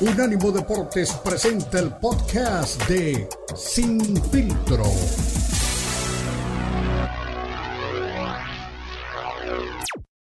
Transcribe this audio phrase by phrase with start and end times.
[0.00, 4.00] Unánimo Deportes presenta el podcast de Sin
[4.30, 4.84] Filtro.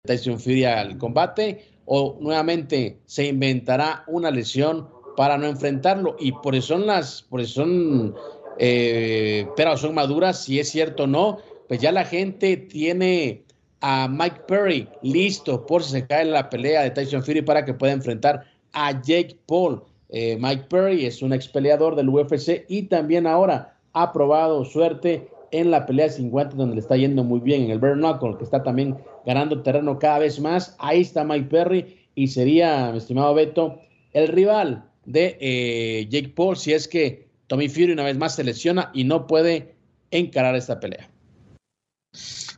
[0.02, 6.56] Tyson Fury al combate o nuevamente se inventará una lesión para no enfrentarlo y por
[6.56, 8.16] eso son las, por eso son,
[8.58, 13.44] eh, pero son maduras, si es cierto o no, pues ya la gente tiene
[13.82, 17.72] a Mike Perry listo por si se cae la pelea de Tyson Fury para que
[17.72, 19.82] pueda enfrentar a Jake Paul.
[20.08, 25.28] Eh, Mike Perry es un ex peleador del UFC y también ahora ha probado suerte
[25.52, 28.36] en la pelea de 50 donde le está yendo muy bien en el Bare Knuckle,
[28.38, 30.74] que está también ganando terreno cada vez más.
[30.78, 33.80] Ahí está Mike Perry y sería, mi estimado Beto,
[34.12, 38.44] el rival de eh, Jake Paul si es que Tommy Fury una vez más se
[38.44, 39.74] lesiona y no puede
[40.10, 41.08] encarar esta pelea.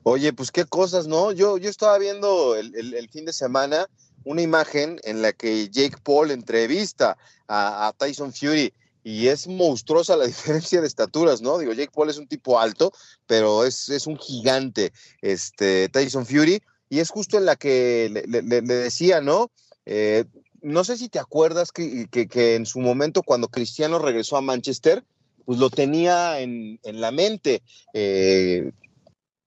[0.03, 1.33] Oye, pues qué cosas, ¿no?
[1.33, 3.87] Yo, yo estaba viendo el fin de semana
[4.25, 7.17] una imagen en la que Jake Paul entrevista
[7.49, 8.73] a, Tyson Fury
[9.05, 11.59] y es monstruosa la diferencia de estaturas, ¿no?
[11.59, 12.93] Digo, Jake Paul es un tipo alto,
[13.27, 19.20] pero es, un gigante, este, Tyson Fury, y es justo en la que le, decía,
[19.20, 19.50] ¿no?
[19.87, 20.25] Eh,
[20.62, 22.09] no sé si te acuerdas que,
[22.55, 25.03] en su momento cuando Cristiano regresó a Manchester,
[25.45, 27.62] pues lo tenía en, la mente,
[27.95, 28.70] eh,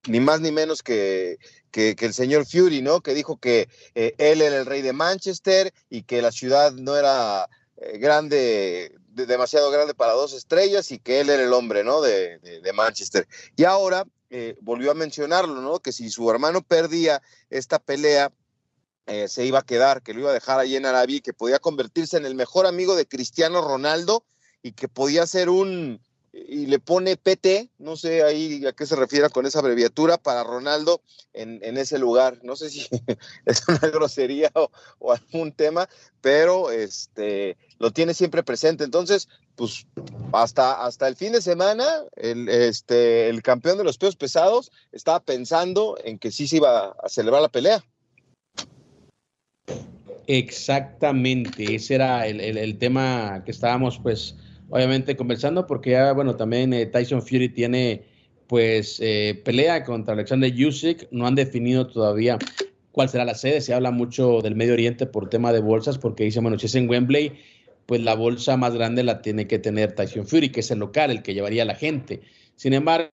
[0.08, 1.38] ni más ni menos que,
[1.76, 3.02] que, el señor Fury, ¿no?
[3.02, 6.96] Que dijo que eh, él era el rey de Manchester y que la ciudad no
[6.96, 12.00] era eh, grande, demasiado grande para dos estrellas y que él era el hombre, ¿no?
[12.02, 12.40] De,
[12.74, 13.28] Manchester.
[13.58, 15.80] Y ahora eh, volvió a mencionarlo, ¿no?
[15.80, 18.32] Que si su hermano perdía esta pelea,
[19.28, 22.18] se iba a quedar, que lo iba a dejar ahí en Arabia que podía convertirse
[22.18, 24.26] en el mejor amigo de Cristiano Ronaldo
[24.64, 26.02] y que podía ser un,
[26.36, 30.44] y le pone PT, no sé ahí a qué se refiere con esa abreviatura para
[30.44, 31.02] Ronaldo
[31.34, 32.40] en, ese lugar.
[32.44, 32.86] No sé si
[33.46, 35.88] es una grosería o, algún tema,
[36.20, 38.84] pero este lo tiene siempre presente.
[38.84, 39.88] Entonces, pues
[40.34, 41.86] hasta, hasta el fin de semana,
[42.18, 46.96] el, este, el campeón de los pesos pesados estaba pensando en que sí se iba
[47.02, 47.84] a celebrar la pelea.
[50.28, 54.36] Exactamente, ese era el, el tema que estábamos pues
[54.70, 58.04] obviamente conversando porque ya, bueno, también eh, Tyson Fury tiene
[58.48, 62.38] pues eh, pelea contra Alexander Usyk, no han definido todavía
[62.92, 66.24] cuál será la sede, se habla mucho del Medio Oriente por tema de bolsas porque
[66.24, 67.34] dicen, bueno, si es en Wembley,
[67.86, 71.12] pues la bolsa más grande la tiene que tener Tyson Fury, que es el local,
[71.12, 72.22] el que llevaría a la gente.
[72.56, 73.10] Sin embargo,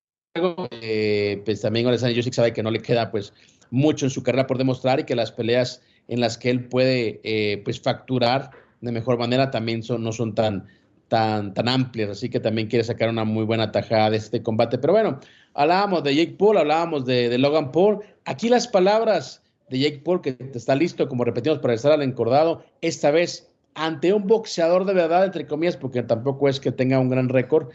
[0.71, 3.33] eh, pues también Alexander Usyk sabe que no le queda pues
[3.71, 7.63] mucho en su carrera por demostrar y que las peleas en las que él puede
[7.65, 8.51] pues facturar
[8.83, 10.67] de mejor manera también son, no son tan,
[11.13, 14.79] tan, tan amplias, así que también quiere sacar una muy buena tajada de este combate.
[14.79, 15.21] Pero bueno,
[15.53, 17.99] hablábamos de Jake Paul, hablábamos de, Logan Paul.
[18.25, 22.65] Aquí las palabras de Jake Paul, que está listo, como repetimos, para estar al encordado,
[22.81, 27.11] esta vez ante un boxeador de verdad, entre comillas, porque tampoco es que tenga un
[27.11, 27.69] gran récord,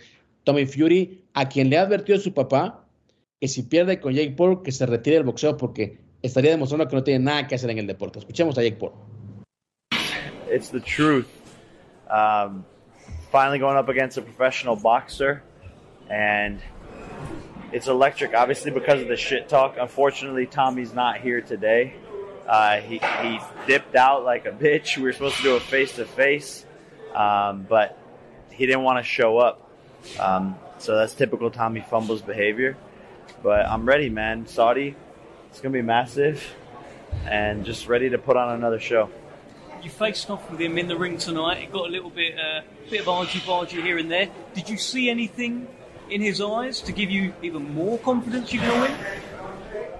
[0.44, 2.86] Tommy Fury, a quien le ha advertido su papá
[3.40, 6.96] que si pierde con Jake Paul, que se retire del boxeo porque estaría demostrando que
[6.96, 8.18] no tiene nada que hacer en el deporte.
[8.18, 8.94] Escuchemos a Jake Paul.
[10.52, 11.28] It's the truth.
[12.09, 12.64] Um...
[13.38, 15.44] finally going up against a professional boxer,
[16.09, 16.59] and
[17.72, 18.34] it's electric.
[18.34, 19.75] Obviously, because of the shit talk.
[19.80, 21.94] Unfortunately, Tommy's not here today.
[22.48, 24.98] Uh, he he dipped out like a bitch.
[24.98, 26.66] We were supposed to do a face to face,
[27.14, 27.96] but
[28.50, 29.69] he didn't want to show up.
[30.19, 32.75] Um, so that's typical Tommy Fumbles behavior.
[33.44, 34.48] But I'm ready, man.
[34.48, 34.96] Saudi,
[35.52, 36.44] it's gonna be massive,
[37.28, 39.12] and just ready to put on another show
[39.84, 41.64] you faced off with him in the ring tonight.
[41.64, 44.30] It got a little bit, uh, bit of argy bargy here and there.
[44.54, 45.68] Did you see anything
[46.10, 49.22] in his eyes to give you even more confidence you're going to win?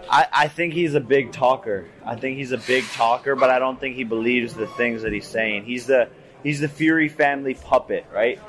[0.10, 1.86] I, I think he's a big talker.
[2.06, 5.12] I think he's a big talker, but I don't think he believes the things that
[5.12, 5.66] he's saying.
[5.66, 6.10] He's the
[6.44, 8.40] he's the Fury family puppet, right?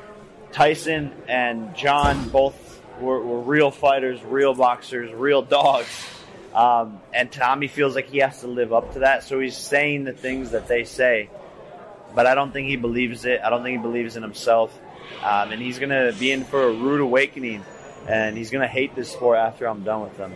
[0.53, 5.89] Tyson and John both were, were real fighters, real boxers, real dogs
[6.55, 9.23] um, and Tommy feels like he has to live up to that.
[9.25, 11.31] So he's saying the things that they say.
[12.15, 13.41] But I don't think he believes it.
[13.45, 14.77] I don't think he believes in himself.
[15.23, 17.65] Um, and he's going to be in for a rude awakening.
[18.07, 20.33] And he's going to hate this sport after I'm done with him.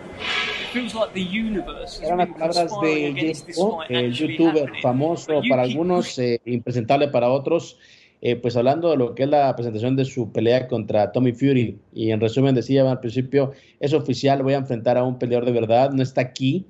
[2.03, 7.77] Eran las palabras de Jimbo, el youtuber famoso para algunos, eh, impresentable para otros.
[8.25, 11.81] Eh, pues hablando de lo que es la presentación de su pelea contra Tommy Fury,
[11.93, 15.51] y en resumen decía al principio, es oficial, voy a enfrentar a un peleador de
[15.51, 16.65] verdad, no está aquí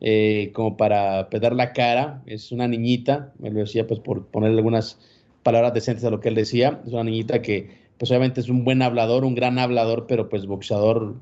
[0.00, 4.50] eh, como para pedar la cara, es una niñita, me lo decía pues por poner
[4.50, 4.98] algunas
[5.44, 8.64] palabras decentes a lo que él decía, es una niñita que pues obviamente es un
[8.64, 11.14] buen hablador, un gran hablador, pero pues boxeador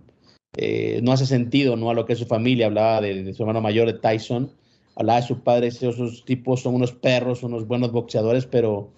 [0.56, 1.90] eh, no hace sentido, ¿no?
[1.90, 4.50] A lo que es su familia, hablaba de, su hermano mayor, de Tyson,
[4.96, 8.90] hablaba de su padre, esos tipos son unos perros, unos buenos boxeadores, pero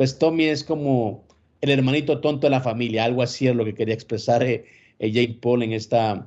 [0.00, 1.24] pues Tommy es como
[1.60, 4.64] el hermanito tonto de la familia, algo así es lo que quería expresar eh,
[4.98, 6.26] eh, Jake Paul en esta,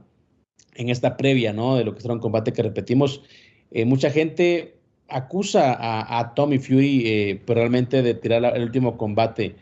[0.75, 1.75] en esta previa, ¿no?
[1.75, 3.23] De lo que será un combate que repetimos.
[3.71, 4.75] Eh, mucha gente
[5.07, 9.55] acusa a, Tommy Fury pues, realmente de tirar el último combate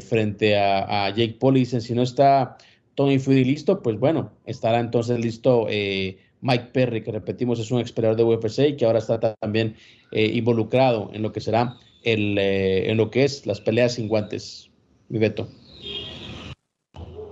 [0.00, 2.56] frente a, Jake Paul y dicen, si no está
[2.94, 8.16] Tommy Fury listo, pues bueno, estará entonces listo Mike Perry, que repetimos es un explorador
[8.16, 9.76] de UFC y que ahora está también
[10.10, 11.76] involucrado en lo que será
[12.06, 14.70] el, en lo que es las peleas sin guantes
[15.08, 15.48] mi Beto.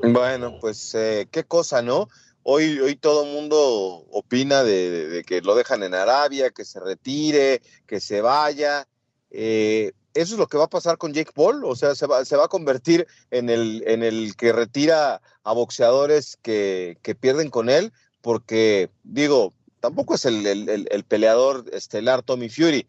[0.03, 2.09] Bueno, pues eh, qué cosa, ¿no?
[2.43, 7.63] Hoy, hoy todo el mundo opina de, que lo dejan en Arabia, que se retire,
[7.87, 8.87] que se vaya.
[9.31, 11.65] Eh, ¿Eso es lo que va a pasar con Jake Paul?
[11.65, 15.53] O sea, ¿se va, se va a convertir en el, en el que retira a
[15.53, 17.93] boxeadores que, pierden con él?
[18.21, 22.87] Porque, digo, tampoco es el, el peleador estelar Tommy Fury,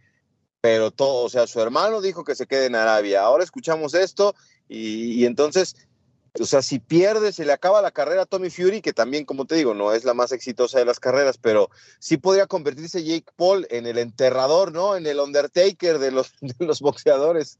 [0.65, 3.21] pero todo, o sea, su hermano dijo que se quede en Arabia.
[3.21, 4.33] Ahora escuchamos esto
[4.67, 5.75] y, entonces,
[6.39, 9.45] o sea, si pierde, se le acaba la carrera a Tommy Fury, que también, como
[9.45, 11.69] te digo, no es la más exitosa de las carreras, pero
[11.99, 14.95] sí podría convertirse Jake Paul en el enterrador, ¿no?
[14.95, 16.33] En el Undertaker de los,
[16.81, 17.59] boxeadores.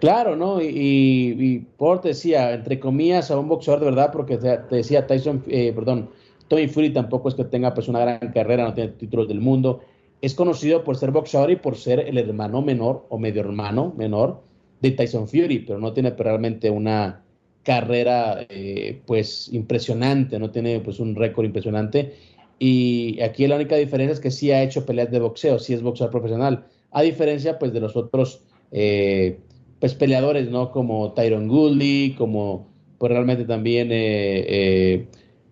[0.00, 0.62] Claro, ¿no?
[0.62, 5.06] Y, y, Paul te decía, entre comillas, a un boxeador de verdad, porque te, decía
[5.06, 6.08] Tyson, eh, perdón,
[6.48, 9.82] Tommy Fury tampoco es que tenga pues una gran carrera, no tiene títulos del mundo.
[10.20, 14.42] Es conocido por ser boxeador y por ser el hermano menor o medio hermano menor
[14.80, 17.22] de Tyson Fury, pero no tiene realmente una
[17.62, 22.14] carrera eh, pues impresionante, no tiene pues un récord impresionante.
[22.58, 25.82] Y aquí la única diferencia es que sí ha hecho peleas de boxeo, sí es
[25.82, 28.42] boxeador profesional, a diferencia pues de los otros
[28.72, 29.38] eh,
[29.80, 30.72] pues peleadores, ¿no?
[30.72, 32.68] Como Tyron Goodley, como
[32.98, 35.06] pues realmente también eh,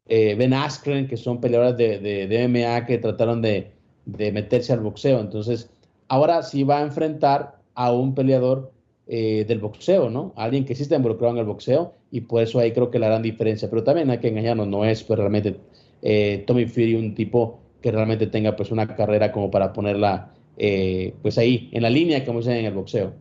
[0.09, 3.76] Ben Askren, que son peleadores de, de, MMA que trataron de,
[4.07, 5.21] de meterse al boxeo.
[5.21, 5.69] Entonces,
[6.09, 8.73] ahora sí va a enfrentar a un peleador
[9.07, 10.33] eh, del boxeo, ¿no?
[10.37, 13.09] Alguien que sí está involucrado en el boxeo y por eso ahí creo que la
[13.09, 13.69] gran diferencia.
[13.69, 15.57] Pero también hay que engañarnos, no es pues, realmente
[16.03, 21.15] eh, Tommy Fury un tipo que realmente tenga pues una carrera como para ponerla eh,
[21.23, 23.13] pues ahí, en la línea, como dicen en el boxeo.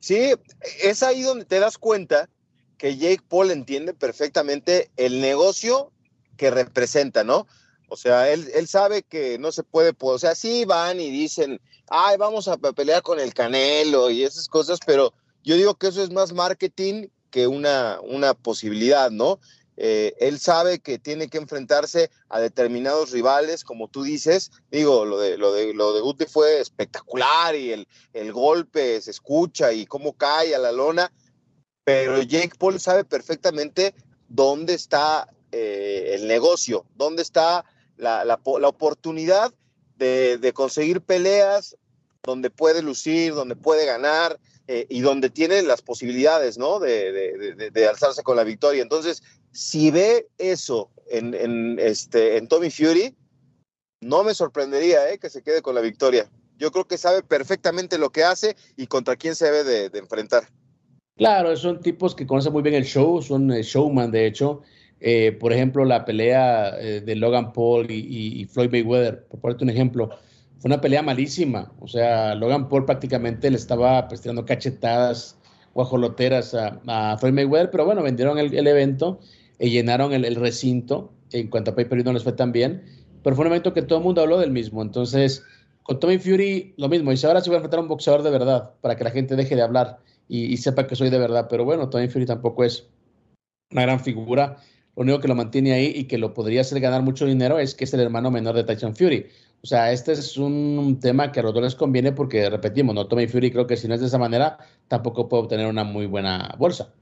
[0.00, 0.32] Sí,
[0.82, 2.28] es ahí donde te das cuenta
[2.78, 5.90] que Jake Paul entiende perfectamente el negocio
[6.36, 7.46] que representa, ¿no?
[7.88, 11.60] O sea, él, él sabe que no se puede, o sea, sí van y dicen,
[11.88, 15.12] ay, vamos a pelear con el Canelo y esas cosas, pero
[15.42, 19.40] yo digo que eso es más marketing que una, una posibilidad, ¿no?
[19.80, 24.50] Eh, él sabe que tiene que enfrentarse a determinados rivales, como tú dices.
[24.72, 29.12] Digo, lo de, lo de, lo de Guti fue espectacular y el, el golpe se
[29.12, 31.12] escucha y cómo cae a la lona,
[31.84, 33.94] pero Jake Paul sabe perfectamente
[34.28, 37.64] dónde está eh, el negocio, dónde está
[37.98, 39.52] la, la, la oportunidad
[39.98, 41.76] de, conseguir peleas
[42.22, 46.78] donde puede lucir, donde puede ganar eh, y donde tiene las posibilidades, ¿no?
[46.78, 48.82] De, alzarse con la victoria.
[48.82, 49.22] Entonces,
[49.52, 53.14] si ve eso en, este, en Tommy Fury,
[54.00, 55.18] no me sorprendería ¿eh?
[55.18, 56.30] que se quede con la victoria.
[56.58, 60.48] Yo creo que sabe perfectamente lo que hace y contra quién se debe de, enfrentar.
[61.16, 64.62] Claro, son tipos que conocen muy bien el show, son eh, showman de hecho,
[65.00, 69.70] eh, por ejemplo, la pelea eh, de Logan Paul y, Floyd Mayweather, por ponerte un
[69.70, 70.10] ejemplo,
[70.58, 71.72] fue una pelea malísima.
[71.78, 75.36] O sea, Logan Paul prácticamente le estaba pues, tirando cachetadas
[75.74, 79.20] guajoloteras a, a, Floyd Mayweather, pero bueno, vendieron el, evento
[79.60, 81.12] y llenaron el, recinto.
[81.30, 82.82] En cuanto a pay per no les fue tan bien,
[83.22, 84.82] pero fue un evento que todo el mundo habló del mismo.
[84.82, 85.44] Entonces,
[85.82, 87.10] con Tommy Fury, lo mismo.
[87.10, 89.36] Dice, ahora se va a enfrentar a un boxeador de verdad, para que la gente
[89.36, 91.46] deje de hablar y, y sepa que soy de verdad.
[91.48, 92.88] Pero bueno, Tommy Fury tampoco es
[93.70, 94.56] una gran figura
[94.98, 97.74] lo único que lo mantiene ahí y que lo podría hacer ganar mucho dinero es
[97.74, 99.26] que es el hermano menor de Tyson Fury.
[99.62, 103.06] O sea, este es un tema que a los dos les conviene porque, repetimos, no
[103.06, 106.06] Tommy Fury creo que si no es de esa manera, tampoco puede obtener una muy
[106.06, 106.92] buena bolsa.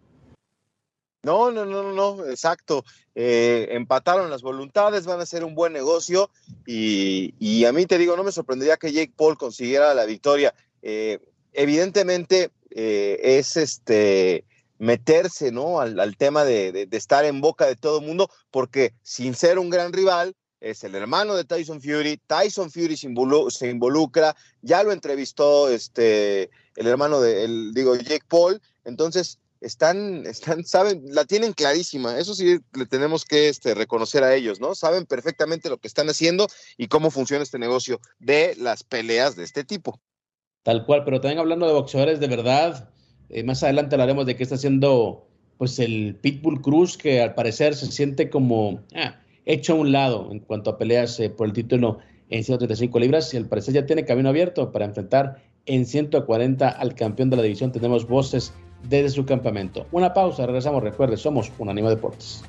[1.23, 2.85] No, no, no, no, exacto.
[3.15, 6.31] Eh, empataron las voluntades, van a ser un buen negocio
[6.67, 10.55] y, a mí te digo, no me sorprendería que Jake Paul consiguiera la victoria.
[10.83, 11.19] Eh,
[11.53, 14.45] evidentemente eh, es este
[14.79, 15.81] meterse ¿no?
[15.81, 19.93] al, tema de, estar en boca de todo el mundo, porque sin ser un gran
[19.93, 26.51] rival, es el hermano de Tyson Fury, Tyson Fury se, involucra, ya lo entrevistó este,
[26.77, 32.35] el hermano de, el, digo, Jake Paul, entonces están, están, saben, la tienen clarísima, eso
[32.35, 34.75] sí le tenemos que este, reconocer a ellos, ¿no?
[34.75, 39.45] Saben perfectamente lo que están haciendo y cómo funciona este negocio de las peleas de
[39.45, 40.01] este tipo.
[40.63, 42.91] Tal cual, pero también hablando de boxeadores de verdad,
[43.29, 45.27] eh, más adelante hablaremos de qué está haciendo
[45.59, 49.17] pues el Pitbull Cruz, que al parecer se siente como ah,
[49.47, 53.37] hecho a un lado en cuanto a peleas por el título en 135 libras y
[53.37, 57.73] al parecer ya tiene camino abierto para enfrentar en 140 al campeón de la división.
[57.73, 58.53] Tenemos voces
[58.89, 59.87] desde su campamento.
[59.93, 60.83] Una pausa, regresamos.
[60.83, 62.43] Recuerde, somos un Unánimo Deportes.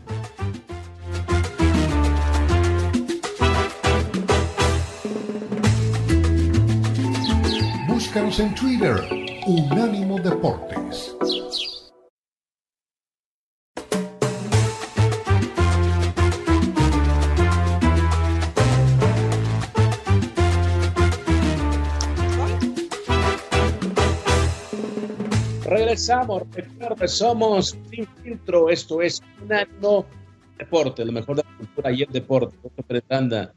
[7.87, 8.95] Búscanos en Twitter,
[9.47, 11.15] Unánimo Deportes.
[25.63, 30.05] Regresamos, recuerden, somos Sin Filtro, esto es Unánimo
[30.57, 32.57] Deporte, lo mejor de la cultura y el deporte.
[33.07, 33.53] Tanda,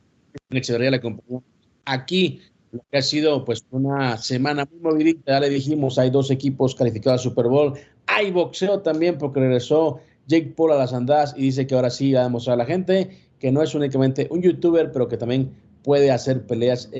[0.51, 1.41] Echeverría la compañía.
[1.85, 6.31] Aquí lo que ha sido pues una semana muy movidita, ya le dijimos, hay dos
[6.31, 7.75] equipos calificados al Super Bowl,
[8.07, 12.13] hay boxeo también porque regresó Jake Paul a las andadas y dice que ahora sí
[12.13, 15.53] va a demostrar a la gente que no es únicamente un youtuber, pero que también
[15.83, 16.91] puede hacer peleas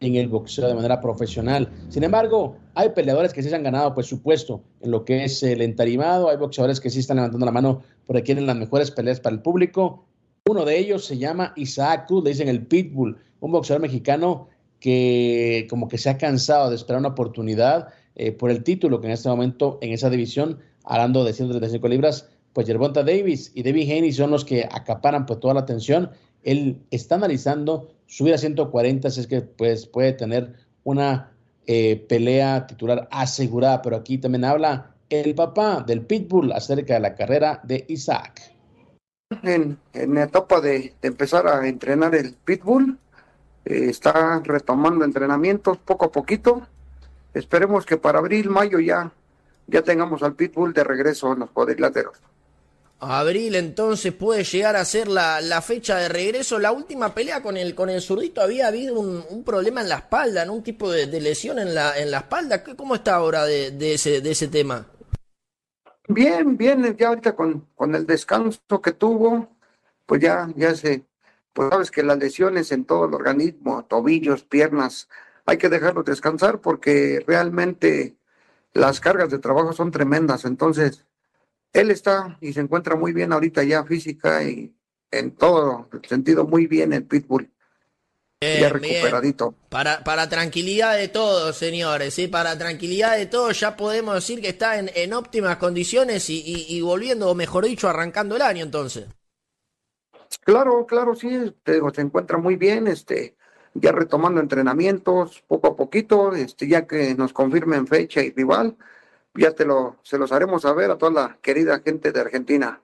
[0.00, 1.70] en el boxeo de manera profesional.
[1.88, 5.24] Sin embargo, hay peleadores que sí se han ganado pues su puesto en lo que
[5.24, 8.90] es el entarimado, hay boxeadores que sí están levantando la mano porque quieren las mejores
[8.90, 10.04] peleas para el público.
[10.48, 14.48] Uno de ellos se llama Isaac Cruz, le dicen el Pitbull, un boxeador mexicano
[14.86, 19.08] que como que se ha cansado de esperar una oportunidad eh, por el título que
[19.08, 23.90] en este momento en esa división, hablando de 135 libras, pues Yerbonta Davis y David
[23.90, 26.12] Haney son los que acaparan pues toda la atención.
[26.44, 31.32] Él está analizando subir a 140 si es que pues puede tener una
[31.66, 37.16] eh, pelea titular asegurada, pero aquí también habla el papá del Pitbull acerca de la
[37.16, 38.54] carrera de Isaac.
[39.42, 42.96] En, en la etapa de, de empezar a entrenar el Pitbull,
[43.66, 46.66] eh, está retomando entrenamientos poco a poquito.
[47.34, 49.12] Esperemos que para abril, mayo ya,
[49.66, 52.16] ya tengamos al Pitbull de regreso en los cuadriláteros.
[52.98, 56.58] Abril entonces puede llegar a ser la, la, fecha de regreso.
[56.58, 59.96] La última pelea con el, con el zurdito había habido un, un problema en la
[59.96, 60.54] espalda, ¿no?
[60.54, 62.64] un tipo de, de, lesión en la, en la espalda.
[62.64, 64.86] ¿Cómo está ahora de, de, ese, de ese tema?
[66.08, 69.48] Bien, bien, ya ahorita con, con el descanso que tuvo,
[70.06, 71.04] pues ya, ya se,
[71.56, 75.08] pues sabes que las lesiones en todo el organismo, tobillos, piernas,
[75.46, 78.14] hay que dejarlos descansar porque realmente
[78.74, 80.44] las cargas de trabajo son tremendas.
[80.44, 81.06] Entonces,
[81.72, 84.74] él está y se encuentra muy bien ahorita ya física y
[85.10, 87.50] en todo el sentido muy bien el Pitbull.
[88.38, 89.52] Bien, ya recuperadito.
[89.52, 89.68] Bien.
[89.70, 92.28] Para, para tranquilidad de todos, señores, ¿sí?
[92.28, 96.76] para tranquilidad de todos, ya podemos decir que está en, en óptimas condiciones y, y,
[96.76, 99.06] y volviendo, o mejor dicho, arrancando el año entonces.
[100.42, 103.36] Claro, claro, sí, te, se encuentra muy bien, este,
[103.74, 108.76] ya retomando entrenamientos poco a poquito, este, ya que nos confirmen fecha y rival,
[109.34, 112.80] ya te lo, se los haremos saber a toda la querida gente de Argentina.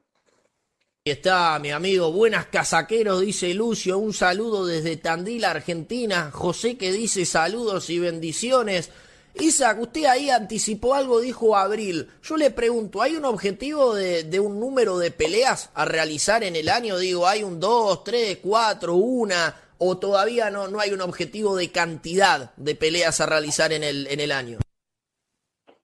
[1.05, 6.93] Ahí está, mi amigo, buenas casaqueros, dice Lucio, un saludo desde Tandil, Argentina, José que
[6.93, 8.91] dice saludos y bendiciones.
[9.35, 12.09] Isaac, usted ahí anticipó algo, dijo Abril.
[12.23, 16.69] Yo le pregunto, ¿hay un objetivo de, un número de peleas a realizar en el
[16.69, 16.99] año?
[16.99, 19.57] Digo, ¿hay un 2, 3, 4, una?
[19.79, 24.07] ¿O todavía no, no hay un objetivo de cantidad de peleas a realizar en el,
[24.09, 24.59] en el año?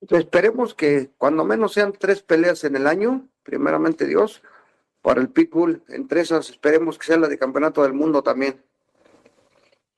[0.08, 4.42] Esperemos que cuando menos sean tres peleas en el año, primeramente Dios,
[5.02, 5.82] para el Pitbull.
[5.88, 8.62] Entre esas esperemos que sea la de Campeonato del Mundo también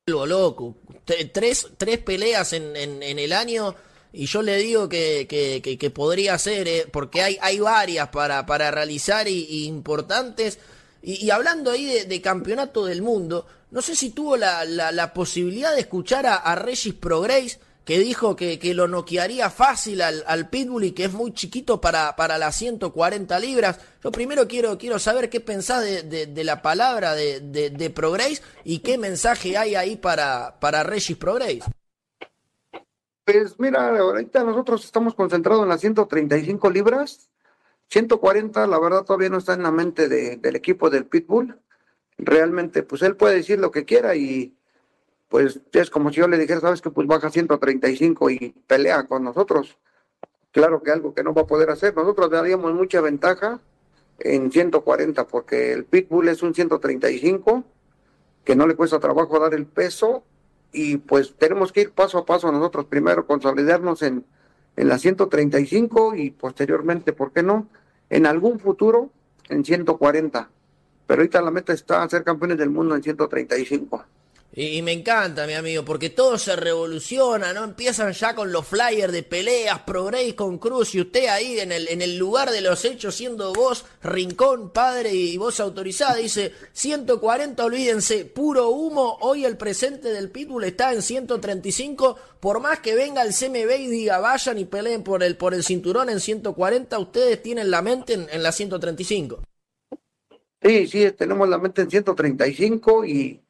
[0.06, 0.76] loco.
[1.04, 3.74] Tres, tres peleas en, en, el año
[4.12, 8.46] y yo le digo que, que, que, podría ser, eh, porque hay, hay varias para,
[8.46, 10.58] para realizar y, importantes.
[11.02, 15.80] Y, hablando ahí de, campeonato del mundo, no sé si tuvo la, la, posibilidad de
[15.80, 17.58] escuchar a, a Regis Prograis
[17.90, 21.80] que dijo que, que lo noquearía fácil al, al, Pitbull y que es muy chiquito
[21.80, 23.80] para, para las 140 libras.
[24.04, 28.78] Yo primero quiero, quiero saber qué pensás de, de, la palabra de, de, de y
[28.78, 31.64] qué mensaje hay ahí para, para Regis Prograis.
[33.24, 37.28] Pues mira, ahorita nosotros estamos concentrados en las 135 libras.
[37.88, 41.58] 140, la verdad, todavía no está en la mente de, del equipo del Pitbull.
[42.18, 44.54] Realmente, pues él puede decir lo que quiera y
[45.30, 49.22] pues es como si yo le dijera, sabes que pues baja 135 y pelea con
[49.22, 49.78] nosotros.
[50.50, 51.94] Claro que algo que no va a poder hacer.
[51.94, 53.60] Nosotros daríamos mucha ventaja
[54.18, 57.62] en 140 porque el Pitbull es un 135
[58.44, 60.24] que no le cuesta trabajo dar el peso
[60.72, 64.24] y pues tenemos que ir paso a paso nosotros primero consolidarnos en,
[64.74, 67.68] en la 135 y posteriormente, ¿por qué no?
[68.08, 69.10] En algún futuro
[69.48, 70.50] en 140.
[71.06, 74.04] Pero ahorita la meta está ser campeones del mundo en 135.
[74.52, 77.62] Y, me encanta, mi amigo, porque todo se revoluciona, ¿no?
[77.62, 81.86] Empiezan ya con los flyers de peleas, progres con Cruz, y usted ahí en el,
[81.86, 87.64] en el lugar de los hechos, siendo vos, rincón, padre y voz autorizada, dice 140,
[87.64, 93.22] olvídense, puro humo, hoy el presente del Pitbull está en 135, por más que venga
[93.22, 97.40] el CMB y diga vayan y peleen por el, por el cinturón en 140, ustedes
[97.40, 99.44] tienen la mente en, en la 135.
[100.60, 103.40] Sí, sí, tenemos la mente en 135 y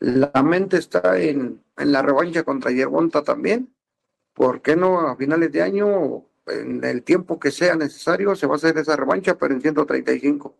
[0.00, 3.74] la mente está en, en la revancha contra Yerbonta también.
[4.34, 8.54] ¿Por qué no a finales de año, en el tiempo que sea necesario, se va
[8.54, 10.54] a hacer esa revancha, pero en 135?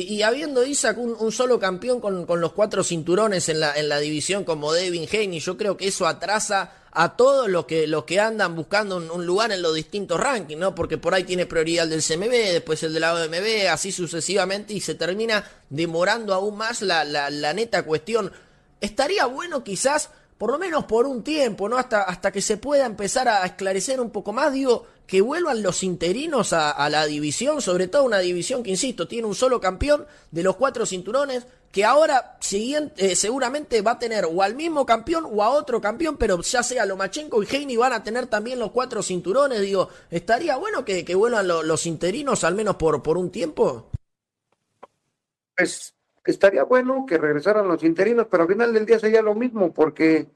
[0.00, 3.98] Y, habiendo Isaac un, solo campeón con, con, los cuatro cinturones en la, en la
[3.98, 8.20] división como Devin Haney, yo creo que eso atrasa a todos los que, los que
[8.20, 10.74] andan buscando un, lugar en los distintos rankings, ¿no?
[10.74, 14.72] Porque por ahí tiene prioridad el del CMB, después el de la OMB, así sucesivamente,
[14.72, 18.32] y se termina demorando aún más la, la, la neta cuestión.
[18.80, 21.76] Estaría bueno quizás por lo menos por un tiempo, ¿no?
[21.76, 25.82] Hasta, hasta que se pueda empezar a esclarecer un poco más, digo, que vuelvan los
[25.82, 30.42] interinos a, la división, sobre todo una división que, insisto, tiene un solo campeón de
[30.42, 35.26] los cuatro cinturones, que ahora siguiente, eh, seguramente va a tener o al mismo campeón
[35.30, 38.70] o a otro campeón, pero ya sea Lomachenko y Heini van a tener también los
[38.70, 43.90] cuatro cinturones, digo, estaría bueno que, vuelvan los interinos al menos por, por un tiempo.
[45.56, 45.94] Pues
[46.30, 50.28] estaría bueno que regresaran los interinos, pero al final del día sería lo mismo, porque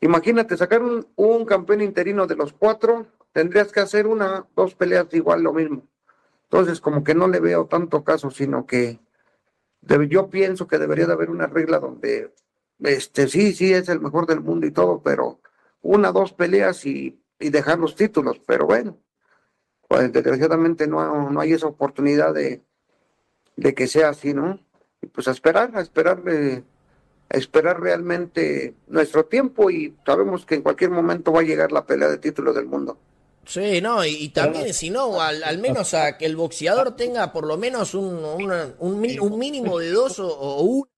[0.00, 5.42] imagínate sacar un, campeón interino de los cuatro, tendrías que hacer una, dos peleas igual
[5.42, 5.86] lo mismo.
[6.44, 9.00] Entonces, como que no le veo tanto caso, sino que
[10.08, 12.34] yo pienso que debería de haber una regla donde,
[12.80, 15.40] este, sí, sí, es el mejor del mundo y todo, pero
[15.80, 18.40] una, dos peleas y, dejar los títulos.
[18.46, 18.98] Pero bueno,
[19.88, 22.62] pues desgraciadamente no, no hay esa oportunidad de,
[23.56, 24.60] de que sea así, ¿no?
[25.12, 30.90] Pues a esperar, a esperar, a esperar realmente nuestro tiempo y sabemos que en cualquier
[30.90, 32.98] momento va a llegar la pelea de título del mundo.
[33.46, 37.56] Sí, no, y, también, si no, al, menos a que el boxeador tenga por lo
[37.56, 38.20] menos un,
[38.80, 40.88] un, mínimo de dos o, uno.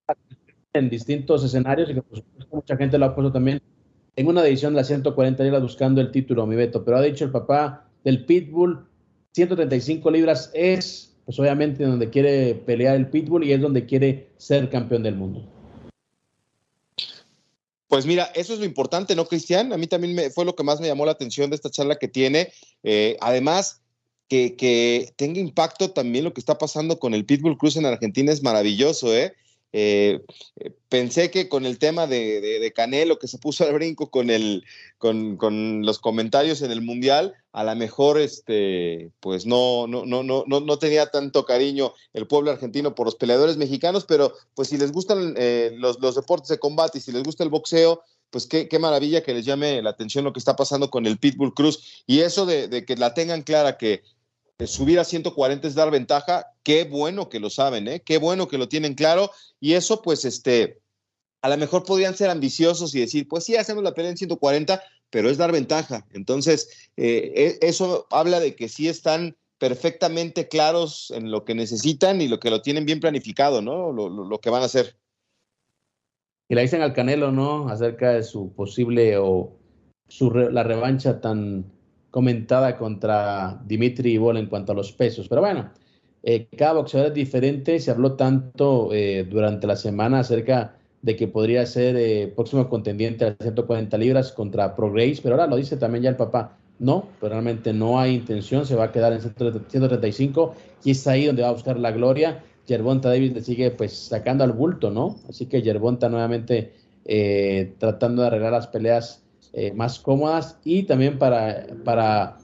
[0.73, 2.03] En distintos escenarios, y que
[2.51, 3.61] mucha gente lo ha puesto también
[4.17, 7.25] en una edición de la 140 libras buscando el título, mi Beto, pero ha dicho
[7.25, 8.87] el papá del Pitbull,
[9.33, 14.71] 135 libras es pues obviamente donde quiere pelear el Pitbull y es donde quiere ser
[14.71, 15.47] campeón del mundo.
[17.87, 19.75] Pues mira, eso es lo importante, ¿no, Cristian?
[19.75, 21.97] A mí también me, fue lo que más me llamó la atención de esta charla
[21.97, 22.51] que tiene.
[22.83, 23.83] Eh, además,
[24.27, 28.33] que, que, tenga impacto también lo que está pasando con el Pitbull Cruz en Argentina
[28.33, 29.35] es maravilloso, ¿eh?
[29.73, 30.25] Eh,
[30.89, 34.27] pensé que con el tema de, Canelo que se puso al brinco con,
[35.85, 40.79] los comentarios en el Mundial, a lo mejor este, pues no, no, no, no, no
[40.79, 45.35] tenía tanto cariño el pueblo argentino por los peleadores mexicanos, pero pues si les gustan
[45.37, 49.23] eh, los, deportes de combate y si les gusta el boxeo, pues qué, qué, maravilla
[49.23, 52.03] que les llame la atención lo que está pasando con el Pitbull Cruz.
[52.07, 54.03] Y eso de, de que la tengan clara que
[54.67, 58.03] subir a 140 es dar ventaja, qué bueno que lo saben, ¿eh?
[58.05, 60.81] qué bueno que lo tienen claro, y eso pues este,
[61.43, 64.83] a lo mejor podrían ser ambiciosos y decir, pues sí, hacemos la pelea en 140,
[65.11, 66.07] pero es dar ventaja.
[66.11, 72.21] Entonces, eh, e, eso habla de que sí están perfectamente claros en lo que necesitan
[72.21, 73.93] y lo que lo tienen bien planificado, ¿no?
[73.93, 74.97] Lo, que van a hacer.
[76.49, 77.69] Y le dicen al Canelo, ¿no?
[77.69, 79.57] Acerca de su posible o
[80.09, 81.78] su la revancha tan
[82.11, 85.29] comentada contra Dimitri Ibol en cuanto a los pesos.
[85.29, 85.71] Pero bueno,
[86.23, 87.79] eh, cada boxeador es diferente.
[87.79, 93.25] Se habló tanto eh, durante la semana acerca de que podría ser eh, próximo contendiente
[93.25, 96.57] a 140 libras contra Pro Grace, pero ahora lo dice también ya el papá.
[96.81, 101.27] No, pero realmente no hay intención, se va a quedar en 135 y es ahí
[101.27, 102.45] donde va a buscar la gloria.
[102.67, 105.17] Yerbonta Davis le sigue pues sacando al bulto, ¿no?
[105.29, 106.75] Así que Yerbonta nuevamente
[107.79, 112.39] tratando de arreglar las peleas eh, más cómodas y también para, para,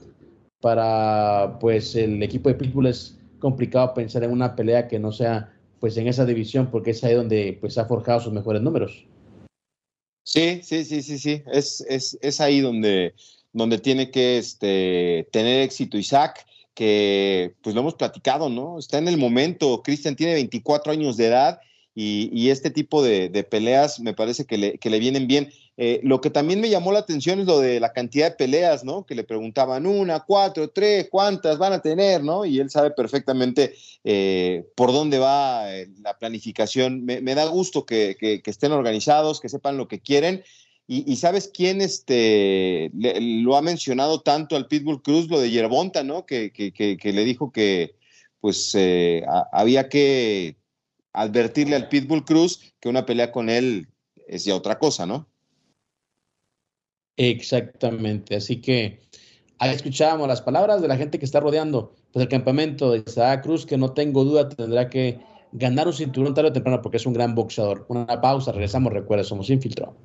[0.61, 5.53] para pues el equipo de Pitbull es complicado pensar en una pelea que no sea
[5.79, 9.05] pues en esa división porque es ahí donde pues ha forjado sus mejores números.
[10.23, 13.13] Sí, sí, sí, sí, sí, es, es, es ahí donde,
[13.53, 18.79] donde tiene que este, tener éxito Isaac, que pues lo hemos platicado, ¿no?
[18.79, 21.59] Está en el momento, Cristian tiene 24 años de edad
[21.93, 25.49] y, este tipo de, peleas me parece que le, que le vienen bien.
[25.77, 28.85] Eh, lo que también me llamó la atención es lo de la cantidad de peleas,
[28.85, 29.05] ¿no?
[29.05, 32.45] Que le preguntaban una, cuatro, tres, cuántas van a tener, ¿no?
[32.45, 37.03] Y él sabe perfectamente eh, por dónde va eh, la planificación.
[37.03, 40.43] Me, da gusto que, estén organizados, que sepan lo que quieren.
[40.87, 46.27] Y, sabes quién este, lo ha mencionado tanto al Pitbull Cruz, lo de Yerbonta, ¿no?
[46.27, 46.51] Que,
[47.03, 47.95] le dijo que
[48.39, 48.77] pues
[49.51, 50.57] había que
[51.11, 53.87] advertirle al Pitbull Cruz que una pelea con él
[54.27, 55.27] es ya otra cosa, ¿no?
[57.17, 58.99] Exactamente, así que
[59.59, 63.43] ahí escuchábamos las palabras de la gente que está rodeando pues, el campamento de Isaac
[63.43, 65.19] Cruz, que no tengo duda tendrá que
[65.53, 67.85] ganar un cinturón tarde o temprano porque es un gran boxeador.
[67.87, 69.95] Una pausa, regresamos, recuerda, somos infiltrados.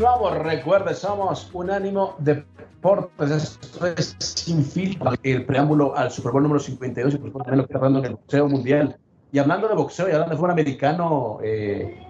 [0.00, 6.58] Continuamos, recuerde, somos Unánimo Deportes, esto es sin filtro, el preámbulo al Super Bowl número
[6.58, 8.96] 52 y por supuesto también lo que está hablando en el boxeo mundial.
[9.30, 12.02] Y hablando de boxeo y hablando de fútbol americano, eh,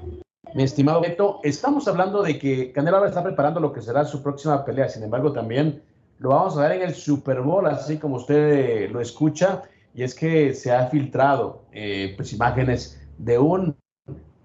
[0.55, 4.23] mi estimado Beto, estamos hablando de que Canelo ahora está preparando lo que será su
[4.23, 5.83] próxima pelea, sin embargo también
[6.21, 9.65] lo vamos a ver en el Super Bowl, así como usted lo escucha,
[9.97, 13.77] y es que se ha filtrado eh, pues imágenes de un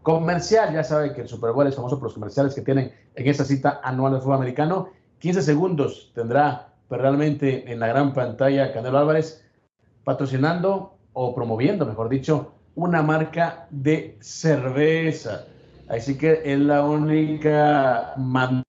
[0.05, 0.71] comercial.
[0.71, 3.43] Ya sabe que el Super Bowl es famoso por los comerciales que tienen en esta
[3.43, 4.89] cita anual de fútbol americano.
[5.19, 9.43] 15 segundos tendrá pues, realmente en la gran pantalla Canelo Álvarez
[10.03, 15.45] patrocinando o promoviendo, mejor dicho, una marca de cerveza.
[15.89, 18.63] Así que es la única manera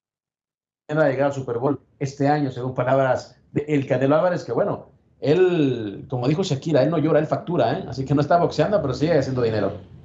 [0.88, 4.86] de llegar al Super Bowl este año, según palabras de El Canelo Álvarez, que bueno,
[5.20, 7.84] él, como dijo Shakira, él no llora, él factura, ¿eh?
[7.88, 9.95] así que no está boxeando, pero sigue haciendo dinero.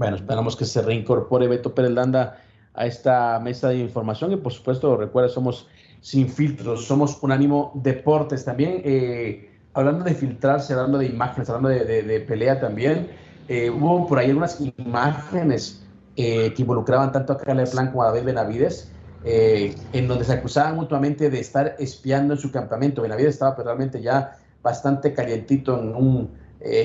[0.00, 2.40] Bueno, esperamos que se reincorpore Beto Pérez Landa
[2.72, 5.68] a esta mesa de información y por supuesto, recuerda, somos
[6.00, 8.80] sin filtros, somos Unánimo Deportes también.
[8.82, 13.08] Eh, hablando de filtrarse, hablando de imágenes, hablando de, pelea también,
[13.46, 15.86] eh, hubo por ahí algunas imágenes
[16.16, 18.90] eh, que involucraban tanto a Caleb Plan como a David Benavides,
[19.22, 23.02] en donde se acusaban mutuamente de estar espiando en su campamento.
[23.02, 26.30] Benavides estaba pues, realmente ya bastante calientito en un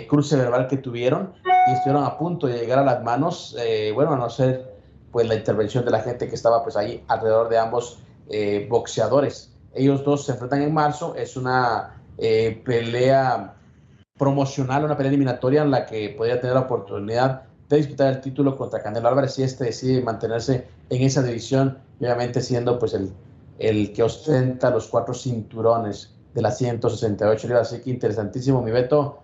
[0.08, 1.34] cruce verbal que tuvieron
[1.68, 4.76] y estuvieron a punto de llegar a las manos, eh, bueno, a no ser
[5.12, 9.52] pues la intervención de la gente que estaba pues ahí alrededor de ambos eh, boxeadores.
[9.74, 13.56] Ellos dos se enfrentan en marzo, es una eh, pelea
[14.18, 18.56] promocional, una pelea eliminatoria en la que podría tener la oportunidad de disputar el título
[18.56, 23.12] contra Canelo Álvarez si este decide mantenerse en esa división, obviamente siendo pues el,
[23.58, 27.72] el que ostenta los cuatro cinturones de las 168 libras.
[27.72, 29.24] Así que interesantísimo, mi Beto,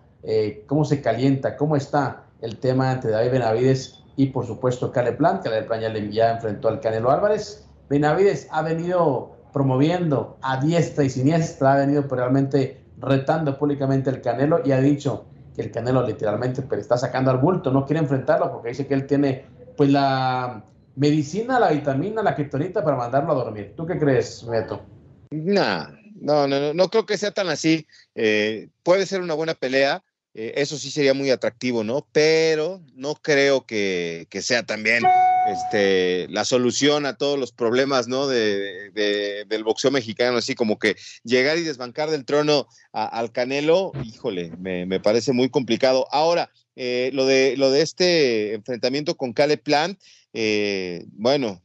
[0.68, 5.44] cómo se calienta, cómo está el tema entre David Benavides y por supuesto Caleb Plant.
[5.44, 7.68] Caleb Plant ya, ya enfrentó al Canelo Álvarez.
[7.90, 14.62] Benavides ha venido promoviendo a diestra y siniestra, ha venido realmente retando públicamente al Canelo
[14.64, 18.52] y ha dicho que el Canelo literalmente pues, está sacando al bulto, no quiere enfrentarlo
[18.52, 20.64] porque dice que él tiene pues la
[20.96, 23.74] medicina, la vitamina, la criptonita para mandarlo a dormir.
[23.76, 24.82] ¿Tú qué crees, Beto?
[25.32, 25.88] no,
[26.22, 27.88] no, no, no creo que sea tan así.
[28.16, 32.08] Eh, puede ser una buena pelea eh, eso sí sería muy atractivo, ¿no?
[32.14, 35.04] Pero no creo que, sea también
[35.52, 38.28] este, la solución a todos los problemas, ¿no?
[38.28, 38.92] De,
[39.48, 45.00] del boxeo mexicano, así como que llegar y desbancar del trono al Canelo, híjole, me,
[45.02, 46.08] parece muy complicado.
[46.12, 50.00] Ahora, eh, lo, de, lo de este enfrentamiento con Cale Plant,
[50.34, 51.62] eh, bueno,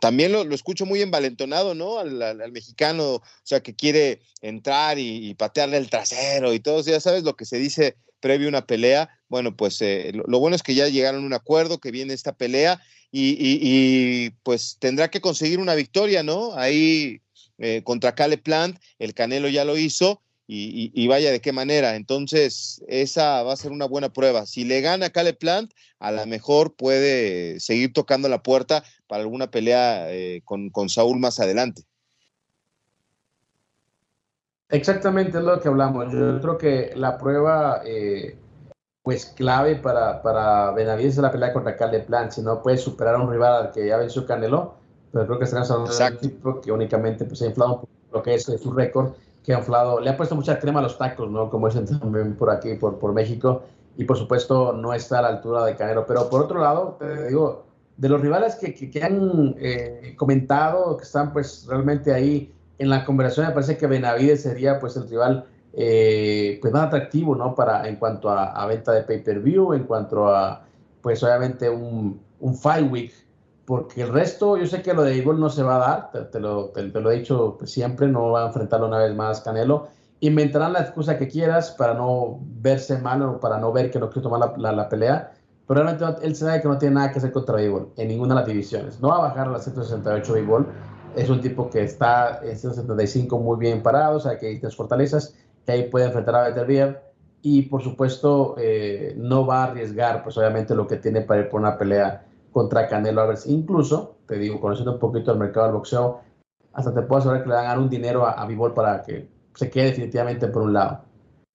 [0.00, 1.98] también lo, escucho muy envalentonado, ¿no?
[1.98, 7.24] Al, mexicano, o sea, que quiere entrar y, patearle el trasero y todo, ya sabes
[7.24, 9.08] lo que se dice previo a una pelea.
[9.28, 12.36] Bueno, pues eh, lo, bueno es que ya llegaron a un acuerdo, que viene esta
[12.36, 12.80] pelea
[13.10, 16.54] y, pues tendrá que conseguir una victoria, ¿no?
[16.54, 17.22] Ahí
[17.58, 21.94] eh, contra Cale Plant, el Canelo ya lo hizo y, vaya de qué manera.
[21.94, 24.46] Entonces, esa va a ser una buena prueba.
[24.46, 29.50] Si le gana Cale Plant, a lo mejor puede seguir tocando la puerta para alguna
[29.50, 31.82] pelea eh, con, Saúl más adelante.
[34.70, 36.12] Exactamente es lo que hablamos.
[36.12, 38.38] Yo creo que la prueba, eh,
[39.02, 42.32] pues clave para, para Benavides es la pelea contra Cale Plant.
[42.32, 44.76] Si no puede superar a un rival al que ya venció Canelo,
[45.12, 48.34] pero creo que está hablando de un tipo que únicamente pues, ha inflado lo que
[48.34, 49.12] es su récord
[49.56, 51.48] inflado, le ha puesto mucha crema a los tacos, ¿no?
[51.48, 53.62] Como dicen también por aquí, por, por México,
[53.96, 56.06] y por supuesto no está a la altura de Canelo.
[56.06, 57.64] Pero por otro lado, digo,
[57.96, 63.04] de los rivales que, que, han eh, comentado, que están pues realmente ahí en la
[63.04, 67.54] conversación, me parece que Benavides sería pues el rival eh, pues más atractivo, ¿no?
[67.54, 70.64] Para, en cuanto a, venta de pay-per-view, en cuanto a
[71.02, 73.12] pues obviamente un, un fight week
[73.68, 76.40] porque el resto, yo sé que lo de Evil no se va a dar, te,
[76.40, 79.88] lo, te, lo, he dicho siempre, no va a enfrentarlo una vez más Canelo.
[80.20, 84.08] Inventarán la excusa que quieras para no verse mal o para no ver que no
[84.08, 85.32] quiere tomar la, la, pelea,
[85.66, 88.40] pero realmente él sabe que no tiene nada que hacer contra Evil en ninguna de
[88.40, 89.02] las divisiones.
[89.02, 90.64] No va a bajar a las 168 Evil,
[91.14, 94.74] es un tipo que está en 175 muy bien parado, o sea que hay tres
[94.74, 95.34] fortalezas,
[95.66, 96.98] que ahí puede enfrentar a Beterbiev
[97.42, 101.50] y por supuesto eh, no va a arriesgar pues obviamente lo que tiene para ir
[101.50, 103.46] por una pelea contra Canelo Álvarez.
[103.46, 106.20] Incluso, te digo, conociendo un poquito el mercado del boxeo,
[106.72, 109.28] hasta te puedo asegurar que le van a dar un dinero a, a para que
[109.54, 111.00] se quede definitivamente por un lado.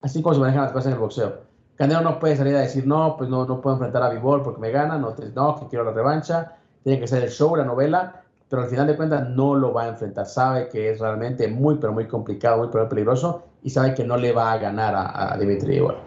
[0.01, 1.41] Así como se manejan las cosas en el boxeo.
[1.75, 4.60] Canelo no puede salir a decir, no, pues no, no puedo enfrentar a Vivol porque
[4.60, 8.21] me gana, no, no, que quiero la revancha, tiene que ser el show, la novela,
[8.49, 10.25] pero al final de cuentas no lo va a enfrentar.
[10.27, 14.17] Sabe que es realmente muy, pero muy complicado, muy, pero peligroso y sabe que no
[14.17, 15.97] le va a ganar a, Dimitri Vivol.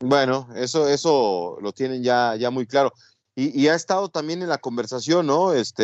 [0.00, 2.92] Bueno, eso, eso lo tienen ya, ya muy claro.
[3.34, 5.54] Y, ha estado también en la conversación, ¿no?
[5.54, 5.82] Este,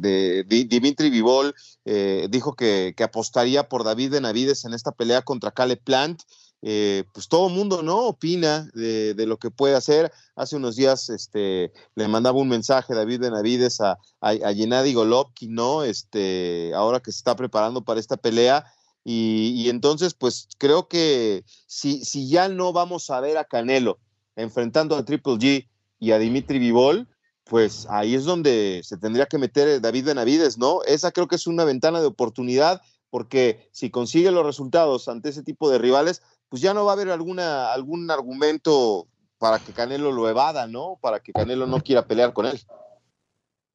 [0.00, 5.76] de, Dimitri Vivol eh, dijo que, apostaría por David Benavides en esta pelea contra Cale
[5.76, 6.22] Plant.
[6.62, 8.06] Eh, pues todo el mundo, ¿no?
[8.06, 10.10] Opina de, lo que puede hacer.
[10.34, 15.54] Hace unos días este, le mandaba un mensaje David Benavides a, a, a Gennady Golovkin,
[15.54, 15.84] ¿no?
[15.84, 18.64] Este, ahora que se está preparando para esta pelea.
[19.04, 24.00] Y, y, entonces, pues creo que si, si ya no vamos a ver a Canelo
[24.34, 25.68] enfrentando a Triple G
[26.04, 27.08] y a Dimitri Vivol,
[27.44, 30.82] pues ahí es donde se tendría que meter David Benavides, ¿no?
[30.82, 35.42] Esa creo que es una ventana de oportunidad, porque si consigue los resultados ante ese
[35.42, 39.06] tipo de rivales, pues ya no va a haber alguna, algún argumento
[39.38, 40.98] para que Canelo lo evada, ¿no?
[41.00, 42.60] Para que Canelo no quiera pelear con él.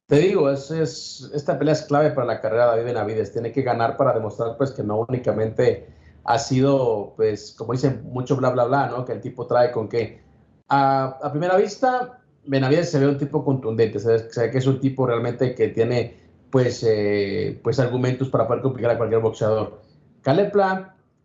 [0.06, 3.32] Te digo, es, es, esta pelea es clave para la carrera de David Benavides.
[3.32, 5.88] Tiene que ganar para demostrar pues que no únicamente
[6.24, 9.04] ha sido, pues, como dicen, mucho bla, bla, bla, ¿no?
[9.04, 10.30] Que el tipo trae con que
[10.70, 15.54] a, primera vista, Benavides se ve un tipo contundente, se que es un tipo realmente
[15.54, 16.16] que tiene
[16.50, 19.80] pues, eh, pues argumentos para poder complicar a cualquier boxeador.
[20.22, 20.52] Caleb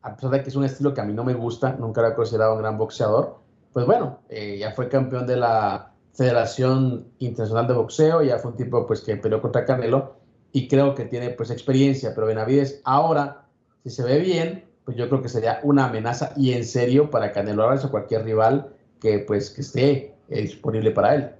[0.02, 2.10] a pesar de que es un estilo que a mí no me gusta, nunca lo
[2.10, 3.40] he considerado un gran boxeador,
[3.74, 8.58] pues bueno, eh, ya fue campeón de la Federación Internacional de Boxeo, ya fue un
[8.58, 10.16] tipo pues que peleó contra Canelo
[10.52, 13.48] y creo que tiene pues experiencia, pero Benavides ahora,
[13.84, 17.32] si se ve bien, pues yo creo que sería una amenaza y en serio para
[17.32, 21.32] Canelo Álvarez o cualquier rival que pues que esté disponible para él.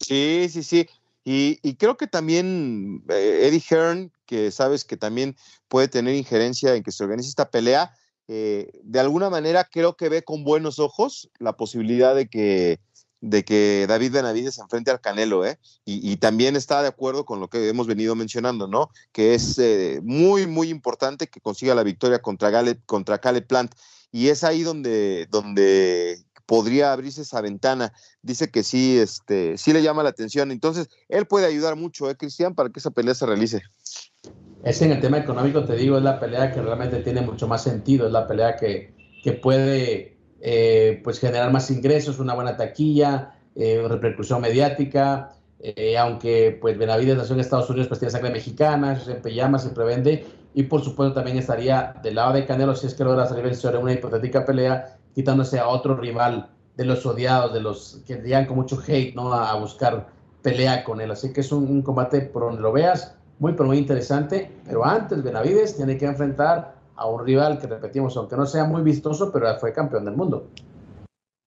[0.00, 0.88] Sí, sí, sí.
[1.24, 5.36] Y, creo que también eh, Eddie Hearn, que sabes que también
[5.68, 7.94] puede tener injerencia en que se organice esta pelea,
[8.28, 12.80] eh, de alguna manera creo que ve con buenos ojos la posibilidad de que,
[13.22, 15.58] de que David Benavides se enfrente al Canelo, ¿eh?
[15.86, 18.90] Y, también está de acuerdo con lo que hemos venido mencionando, ¿no?
[19.12, 19.58] Que es
[20.02, 23.74] muy, muy importante que consiga la victoria contra, Gale, contra Caleb Plant.
[24.12, 27.92] Y es ahí donde, donde podría abrirse esa ventana.
[28.22, 30.50] Dice que sí, este, sí le llama la atención.
[30.50, 33.62] Entonces, él puede ayudar mucho, ¿eh, Cristian, para que esa pelea se realice.
[34.62, 37.62] Es en el tema económico, te digo, es la pelea que realmente tiene mucho más
[37.62, 43.34] sentido, es la pelea que, que puede eh, pues generar más ingresos, una buena taquilla,
[43.54, 45.30] eh, repercusión mediática,
[45.60, 49.84] eh, aunque pues Benavides nació en Estados Unidos, pues tiene sangre mexicana, siempre llama, siempre
[49.84, 53.44] vende, y por supuesto también estaría del lado de Canelo si es que logra salir
[53.44, 58.16] vencedor en una hipotética pelea, quitándose a otro rival de los odiados, de los que
[58.16, 59.32] llegan con mucho hate, ¿no?
[59.32, 60.08] A, buscar
[60.42, 61.10] pelea con él.
[61.10, 64.50] Así que es un, combate por donde lo veas, muy, pero muy interesante.
[64.64, 68.82] Pero antes, Benavides tiene que enfrentar a un rival que repetimos, aunque no sea muy
[68.82, 70.48] vistoso, pero fue campeón del mundo.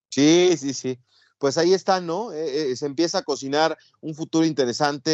[0.10, 0.99] Sí, sí, sí.
[1.38, 2.32] Pues ahí está, ¿no?
[2.32, 5.12] Eh, eh, se empieza a cocinar un futuro interesante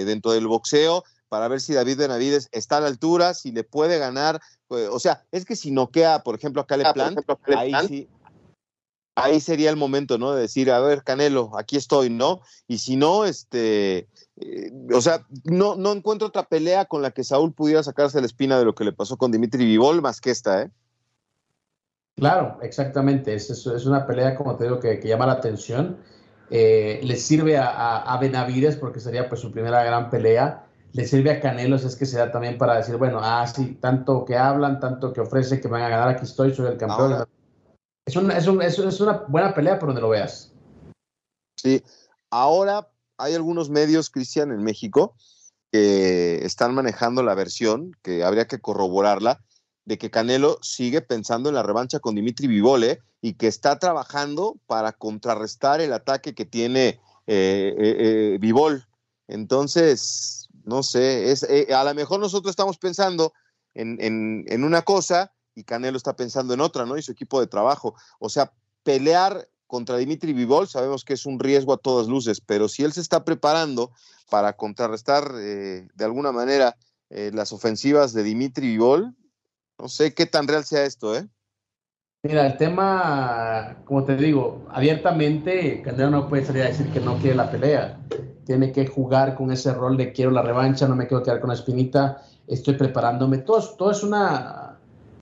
[0.00, 3.64] eh, dentro del boxeo para ver si David Benavides está a la altura, si le
[3.64, 4.40] puede ganar.
[4.68, 7.20] Pues, o sea, es que si noquea, por ejemplo, a Caleb ah, Plant,
[7.56, 8.08] ahí sí,
[9.16, 10.32] ahí sería el momento, ¿no?
[10.32, 12.40] De decir, a ver, Canelo, aquí estoy, ¿no?
[12.68, 17.24] Y si no, este, eh, o sea, no, no encuentro otra pelea con la que
[17.24, 20.30] Saúl pudiera sacarse la espina de lo que le pasó con Dimitri Vivol más que
[20.30, 20.70] esta, ¿eh?
[22.16, 23.34] Claro, exactamente.
[23.34, 25.98] Es, es una pelea, como te digo, que, llama la atención.
[26.50, 30.65] Eh, le sirve a, a, Benavides porque sería pues su primera gran pelea
[30.96, 34.24] le sirve a Canelos es que se da también para decir, bueno, ah, sí, tanto
[34.24, 37.26] que hablan, tanto que ofrece, que van a ganar, aquí estoy, soy el campeón.
[38.06, 40.54] Es, una, es, es, una buena pelea por donde lo veas.
[41.56, 41.84] Sí,
[42.30, 45.14] ahora hay algunos medios, Cristian, en México,
[45.70, 49.44] que están manejando la versión, que habría que corroborarla,
[49.84, 54.56] de que Canelo sigue pensando en la revancha con Dimitri Vivole y que está trabajando
[54.66, 58.86] para contrarrestar el ataque que tiene eh, eh, eh Vivol.
[59.28, 63.32] Entonces, no sé, es, eh, a lo mejor nosotros estamos pensando
[63.72, 66.98] en, una cosa y Canelo está pensando en otra, ¿no?
[66.98, 67.94] Y su equipo de trabajo.
[68.18, 68.52] O sea,
[68.82, 72.92] pelear contra Dimitri Vivol, sabemos que es un riesgo a todas luces, pero si él
[72.92, 73.92] se está preparando
[74.28, 76.76] para contrarrestar eh, de alguna manera
[77.10, 79.14] eh, las ofensivas de Dimitri Vivol,
[79.78, 81.28] no sé qué tan real sea esto, ¿eh?
[82.26, 87.18] Mira, el tema, como te digo, abiertamente, Canelo no puede salir a decir que no
[87.18, 88.00] quiere la pelea.
[88.44, 91.48] Tiene que jugar con ese rol de quiero la revancha, no me quiero quedar con
[91.48, 93.38] la espinita, estoy preparándome.
[93.38, 94.76] Todo, todo es una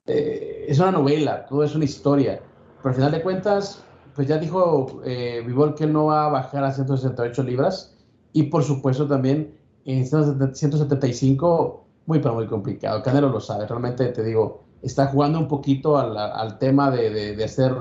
[0.07, 2.41] eh, es una novela, todo es una historia.
[2.79, 3.83] Pero al final de cuentas,
[4.15, 5.45] pues ya dijo eh,
[5.77, 7.95] que no va a bajar a 168 libras.
[8.33, 13.03] Y por supuesto también en 175, muy pero muy complicado.
[13.03, 17.75] Canelo lo sabe, realmente te digo, está jugando un poquito al, tema de, hacer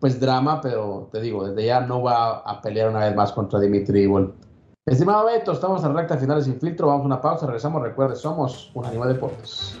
[0.00, 3.60] pues drama, pero te digo, desde ya no va a pelear una vez más contra
[3.60, 4.32] Dimitri Igual.
[4.84, 8.70] Estimado Beto, estamos en recta final sin filtro, vamos a una pausa, regresamos, recuerde, somos
[8.74, 9.78] un animal de deportes.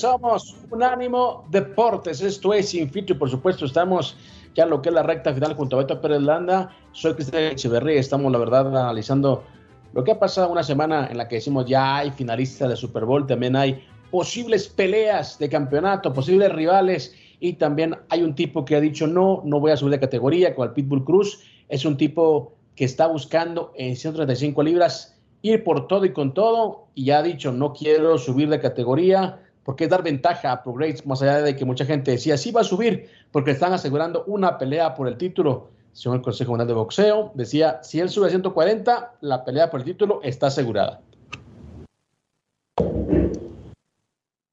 [0.00, 4.16] Somos Unánimo Deportes, esto es Sin y por supuesto estamos
[4.54, 8.00] ya lo que es la recta final junto a Beto Pérez Landa, soy Cristian Echeverría,
[8.00, 9.44] estamos la verdad analizando
[9.92, 13.04] lo que ha pasado una semana en la que decimos ya hay finalistas de Super
[13.04, 18.76] Bowl, también hay posibles peleas de campeonato, posibles rivales y también hay un tipo que
[18.76, 21.98] ha dicho no, no voy a subir de categoría con el Pitbull Cruz, es un
[21.98, 27.18] tipo que está buscando en 135 libras ir por todo y con todo y ya
[27.18, 31.42] ha dicho, no quiero subir de categoría porque es dar ventaja a Progrades, más allá
[31.42, 35.08] de que mucha gente decía, sí va a subir porque están asegurando una pelea por
[35.08, 35.70] el título.
[35.92, 39.80] Según el Consejo Mundial de Boxeo, decía, si él sube a 140, la pelea por
[39.80, 41.02] el título está asegurada.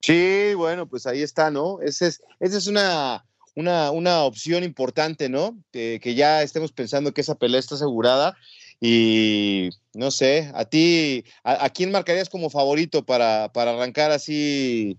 [0.02, 1.80] Sí, bueno, pues ahí está, ¿no?
[1.82, 5.58] Esa es, esa es una, una, una opción importante, ¿no?
[5.72, 8.36] que ya estemos pensando que esa pelea está asegurada
[8.80, 14.98] y no sé, a ti, ¿a, quién marcarías como favorito para, arrancar así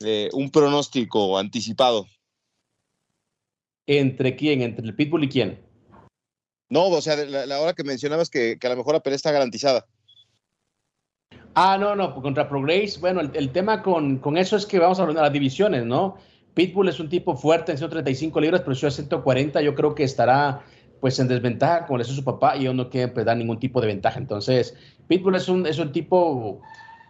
[0.00, 2.06] eh, un pronóstico anticipado?
[3.84, 4.62] ¿Entre quién?
[4.62, 5.60] ¿Entre el Pitbull y quién?
[6.68, 9.86] No, o sea, la, hora que mencionabas que, a lo mejor la pelea está garantizada.
[11.54, 13.00] Ah, no, no, contra Progress.
[13.00, 16.16] Bueno, el, tema con, eso es que vamos a hablar de las divisiones, ¿no?
[16.54, 20.04] Pitbull es un tipo fuerte en 135 libras, pero si a 140 yo creo que
[20.04, 20.62] estará
[21.00, 23.58] pues en desventaja, como le hizo su papá, y ellos no quieren pues, dar ningún
[23.58, 24.18] tipo de ventaja.
[24.18, 26.60] Entonces, Pitbull es un, es un tipo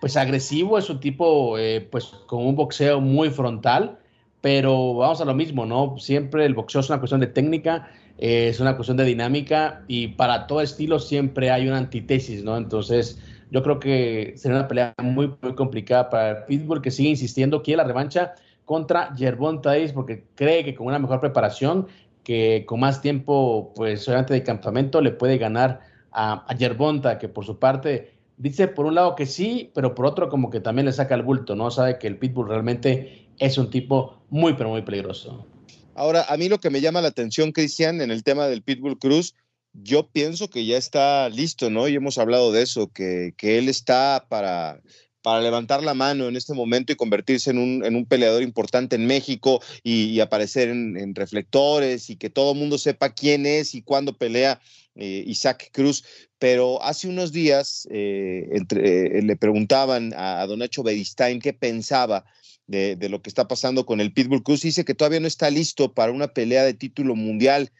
[0.01, 3.99] pues agresivo, es un tipo eh, pues con un boxeo muy frontal,
[4.41, 5.99] pero vamos a lo mismo, ¿no?
[5.99, 10.09] Siempre el boxeo es una cuestión de técnica, eh, es una cuestión de dinámica y
[10.09, 12.57] para todo estilo siempre hay una antítesis, ¿no?
[12.57, 13.19] Entonces,
[13.51, 17.79] yo creo que será una pelea muy, muy complicada para Pitbull, que sigue insistiendo, quiere
[17.79, 21.87] la revancha contra Gervon Tais porque cree que con una mejor preparación
[22.29, 25.81] que con más tiempo, pues obviamente de campamento, le puede ganar
[26.13, 30.05] a, a Yerbonta, que por su parte dice por un lado que sí, pero por
[30.05, 31.71] otro como que también le saca el bulto, ¿no?
[31.71, 35.47] Sabe que el Pitbull realmente es un tipo muy, pero muy peligroso.
[35.95, 38.99] Ahora, a mí lo que me llama la atención, Cristian, en el tema del Pitbull
[38.99, 39.35] Cruz,
[39.73, 41.89] yo pienso que ya está listo, ¿no?
[41.89, 44.83] Y hemos hablado de eso, que, que él está para
[45.29, 49.61] para levantar la mano en este momento y convertirse en un, peleador importante en México
[49.83, 54.59] y, aparecer en, reflectores y que todo el mundo sepa quién es y cuándo pelea
[54.95, 56.03] eh, Isaac Cruz.
[56.39, 62.25] Pero hace unos días eh, eh, le preguntaban a, a Don Nacho Beristain qué pensaba
[62.67, 64.63] de, de, lo que está pasando con el Pitbull Cruz.
[64.63, 67.71] Dice que todavía no está listo para una pelea de título mundial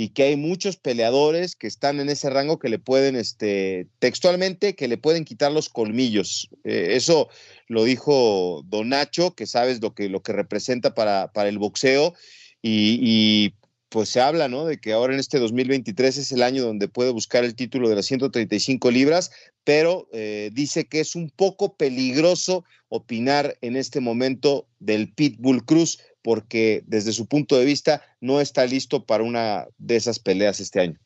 [0.00, 4.76] y que hay muchos peleadores que están en ese rango que le pueden, este, textualmente,
[4.76, 6.48] que le pueden quitar los colmillos.
[6.62, 7.28] Eh, eso
[7.66, 12.14] lo dijo Don Nacho, que sabes lo que, lo que representa para, para el boxeo
[12.62, 13.54] y,
[13.88, 14.66] pues se habla, ¿no?
[14.66, 17.96] De que ahora en este 2023 es el año donde puede buscar el título de
[17.96, 19.32] las 135 libras,
[19.64, 25.98] pero eh, dice que es un poco peligroso opinar en este momento del Pitbull Cruz
[26.22, 30.80] porque desde su punto de vista no está listo para una de esas peleas este
[30.80, 30.98] año.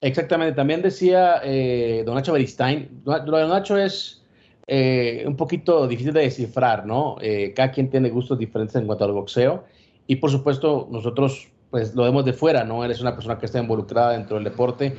[0.00, 4.22] Exactamente, también decía eh, Don Nacho Beristain, Don Nacho es
[4.66, 7.16] eh, un poquito difícil de descifrar, ¿no?
[7.20, 9.64] Eh, cada quien tiene gustos diferentes en cuanto al boxeo
[10.06, 12.84] y por supuesto nosotros pues lo vemos de fuera, ¿no?
[12.84, 14.94] Él es una persona que está involucrada dentro del deporte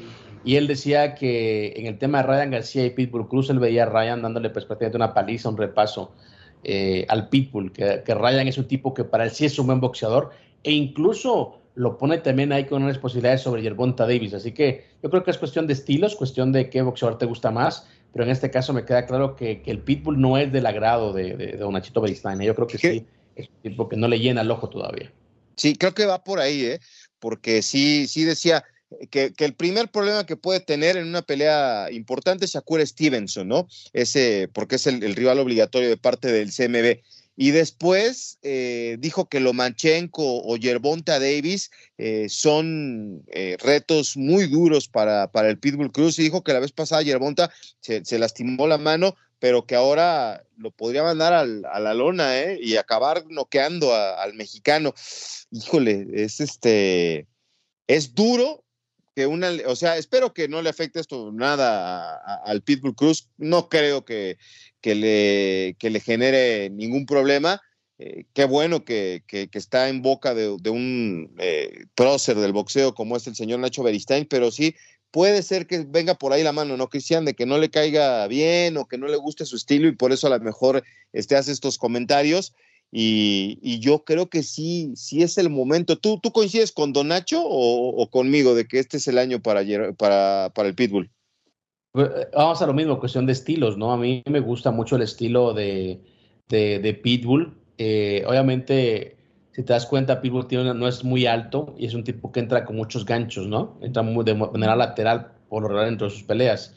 [0.45, 3.83] y él decía que en el tema de Ryan García y Pitbull Cruz, él veía
[3.83, 6.11] a Ryan dándole prácticamente una paliza, un repaso
[6.63, 9.67] eh, al Pitbull, que, que, Ryan es un tipo que para él sí es un
[9.67, 10.31] buen boxeador,
[10.63, 14.33] e incluso lo pone también ahí con unas posibilidades sobre Yerbonta Davis.
[14.33, 17.51] Así que yo creo que es cuestión de estilos, cuestión de qué boxeador te gusta
[17.51, 20.65] más, pero en este caso me queda claro que, que el Pitbull no es del
[20.65, 22.39] agrado de, de, de Donachito Beristain.
[22.41, 22.45] ¿eh?
[22.45, 23.05] Yo creo que sí,
[23.35, 25.11] es un tipo que no le llena el ojo todavía.
[25.55, 26.79] Sí, creo que va por ahí, ¿eh?
[27.23, 28.65] porque sí, sí decía,
[29.09, 33.67] que, el primer problema que puede tener en una pelea importante es Shakur Stevenson, ¿no?
[33.93, 37.01] Ese, porque es el, rival obligatorio de parte del CMB.
[37.35, 44.87] Y después eh, dijo que Lomachenko o Yerbonta Davis eh, son eh, retos muy duros
[44.87, 46.19] para, para, el Pitbull Cruz.
[46.19, 50.69] Y dijo que la vez pasada Yerbonta se, lastimó la mano, pero que ahora lo
[50.71, 52.59] podría mandar a la lona ¿eh?
[52.61, 54.93] y acabar noqueando al mexicano.
[55.51, 57.27] Híjole, es este.
[57.87, 58.63] Es duro,
[59.15, 63.29] que una, o sea, espero que no le afecte esto nada al Pitbull Cruz.
[63.37, 64.37] No creo que,
[64.81, 67.61] que, le, que le genere ningún problema.
[67.99, 72.95] Eh, qué bueno que, que, está en boca de, de un eh, prócer del boxeo
[72.95, 74.75] como es el señor Nacho Beristain, pero sí
[75.13, 77.23] puede ser que venga por ahí la mano, ¿no, Cristian?
[77.23, 80.11] De que no le caiga bien o que no le guste su estilo y por
[80.11, 80.83] eso a lo mejor
[81.13, 82.55] este, hace estos comentarios.
[82.95, 85.97] Y, y, yo creo que sí, sí es el momento.
[85.97, 89.61] ¿Tú, tú coincides con Don Nacho o, conmigo de que este es el año para,
[89.97, 91.09] para, para el Pitbull?
[91.93, 93.91] Vamos a lo mismo, cuestión de estilos, ¿no?
[93.91, 96.01] A mí me gusta mucho el estilo de,
[96.49, 97.57] de, de Pitbull.
[97.79, 99.17] Eh, obviamente,
[99.53, 102.31] si te das cuenta, Pitbull tiene una, no es muy alto y es un tipo
[102.31, 103.79] que entra con muchos ganchos, ¿no?
[103.81, 106.75] Entra muy, de manera lateral por lo general dentro de sus peleas.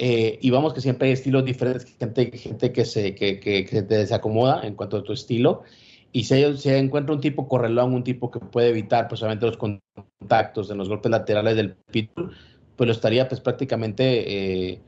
[0.00, 3.68] Eh, y vamos que siempre hay estilos diferentes, gente, gente que, se, que, que, que
[3.68, 5.64] se desacomoda en cuanto a tu estilo.
[6.12, 10.68] Y si se encuentra un tipo correlón, un tipo que puede evitar pues, los contactos
[10.68, 12.30] de los golpes laterales del pitbull,
[12.76, 14.80] pues lo estaría pues prácticamente eh,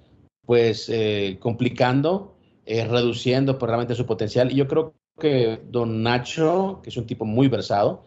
[0.46, 4.50] pues eh, complicando, eh, reduciendo pues, realmente su potencial.
[4.52, 8.04] Y yo creo que Don Nacho, que es un tipo muy versado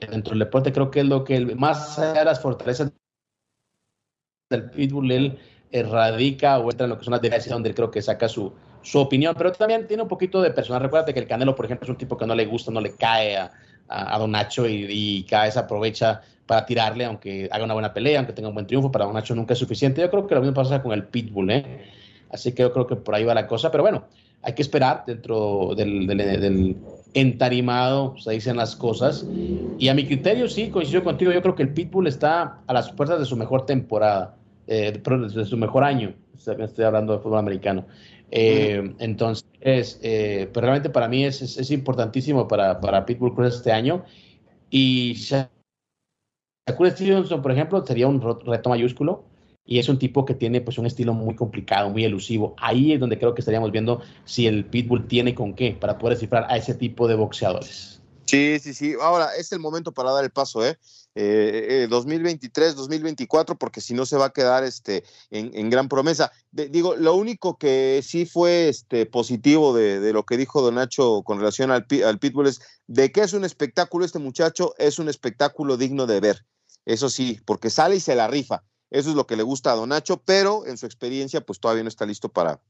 [0.00, 2.92] dentro del deporte, creo que es lo que más allá de las fortalezas
[4.50, 5.38] del pitbull, él
[5.72, 8.52] erradica o entra en lo que son las diferencias donde él creo que saca su,
[8.82, 10.82] su opinión, pero también tiene un poquito de personal.
[10.82, 12.94] Recuerda que el Canelo, por ejemplo, es un tipo que no le gusta, no le
[12.94, 13.50] cae a,
[13.88, 17.92] a, a Don Nacho y, y, cada vez aprovecha para tirarle, aunque haga una buena
[17.92, 20.00] pelea, aunque tenga un buen triunfo, para Don Nacho nunca es suficiente.
[20.00, 21.90] Yo creo que lo mismo pasa con el Pitbull, ¿eh?
[22.30, 24.04] Así que yo creo que por ahí va la cosa, pero bueno,
[24.42, 26.76] hay que esperar dentro del, del, del
[27.14, 29.26] entarimado, se dicen las cosas.
[29.78, 32.90] Y a mi criterio, sí, coincido contigo, yo creo que el Pitbull está a las
[32.92, 34.36] puertas de su mejor temporada,
[34.70, 37.86] eh, de su mejor año, estoy hablando de fútbol americano.
[38.30, 43.56] Eh, entonces, eh, pero realmente para mí es, es, es importantísimo para, para, Pitbull Cruz
[43.56, 44.04] este año.
[44.70, 45.50] Y Shakur
[46.92, 49.24] Stevenson, por ejemplo, sería un reto mayúsculo.
[49.66, 52.54] Y es un tipo que tiene pues un estilo muy complicado, muy elusivo.
[52.58, 56.16] Ahí es donde creo que estaríamos viendo si el Pitbull tiene con qué para poder
[56.16, 58.00] descifrar a ese tipo de boxeadores.
[58.26, 58.94] Sí, sí, sí.
[59.00, 60.78] Ahora es el momento para dar el paso, ¿eh?
[61.14, 66.30] Eh, eh 2023, 2024, porque si no se va a quedar este, en, gran promesa.
[66.52, 71.22] Digo, lo único que sí fue este, positivo de, de, lo que dijo Don Nacho
[71.22, 75.08] con relación al, al Pitbull es de que es un espectáculo este muchacho, es un
[75.08, 76.46] espectáculo digno de ver.
[76.84, 78.64] Eso sí, porque sale y se la rifa.
[78.90, 81.84] Eso es lo que le gusta a Don Nacho, pero en su experiencia, pues todavía
[81.84, 82.60] no está listo para,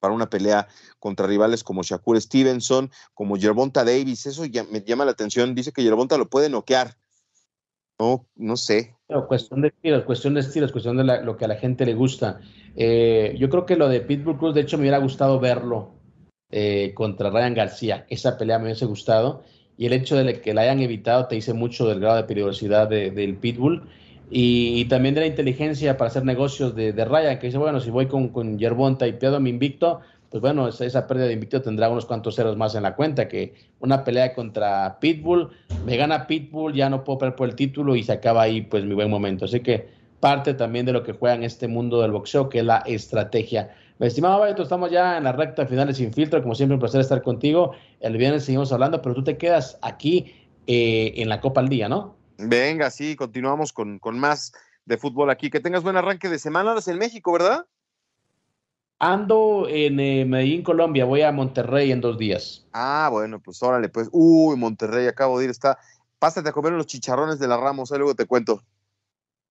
[0.00, 0.68] para una pelea
[0.98, 4.26] contra rivales como Shakur Stevenson, como Yerbonta Davis.
[4.26, 5.54] Eso ya me llama la atención.
[5.54, 6.98] Dice que Yerbonta lo puede noquear.
[7.98, 8.94] No, no sé.
[9.28, 11.94] Cuestión de estilos, cuestión de estilos, cuestión de la, lo que a la gente le
[11.94, 12.40] gusta.
[12.74, 15.94] Eh, yo creo que lo de Pitbull Cruz, de hecho, me hubiera gustado verlo
[16.50, 18.06] eh, contra Ryan García.
[18.10, 19.44] Esa pelea me hubiese gustado.
[19.78, 22.88] Y el hecho de que la hayan evitado te dice mucho del grado de peligrosidad
[22.88, 23.88] de, del Pitbull
[24.30, 28.06] y, también de la inteligencia para hacer negocios de, Ryan, que dice, bueno, si voy
[28.06, 30.00] con, con Yerbonta y pierdo mi invicto,
[30.36, 33.54] pues bueno, esa, pérdida de invicto tendrá unos cuantos ceros más en la cuenta, que
[33.80, 35.48] una pelea contra Pitbull,
[35.86, 38.84] me gana Pitbull, ya no puedo perder por el título y se acaba ahí pues
[38.84, 39.46] mi buen momento.
[39.46, 39.88] Así que
[40.20, 43.74] parte también de lo que juega en este mundo del boxeo, que es la estrategia.
[43.98, 46.80] Mi estimado Barreto, estamos ya en la recta final de Sin Filtro, como siempre un
[46.80, 47.72] placer estar contigo.
[48.00, 50.34] El viernes seguimos hablando, pero tú te quedas aquí
[50.66, 52.14] eh, en la Copa al Día, ¿no?
[52.36, 54.52] Venga, sí, continuamos con, con más
[54.84, 55.48] de fútbol aquí.
[55.48, 57.64] Que tengas buen arranque de semana, en México, ¿verdad?
[58.98, 61.04] Ando en eh, Medellín, Colombia.
[61.04, 62.66] Voy a Monterrey en dos días.
[62.72, 64.08] Ah, bueno, pues órale, pues.
[64.12, 65.50] Uy, Monterrey, acabo de ir.
[65.50, 65.78] Está.
[66.18, 68.62] Pásate a comer los chicharrones de la Ramos, ahí luego te cuento.